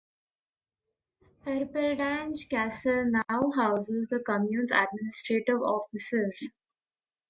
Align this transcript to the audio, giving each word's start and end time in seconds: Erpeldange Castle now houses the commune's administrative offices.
Erpeldange 1.45 2.47
Castle 2.49 3.05
now 3.05 3.51
houses 3.55 4.07
the 4.09 4.19
commune's 4.25 4.71
administrative 4.71 5.61
offices. 5.61 6.49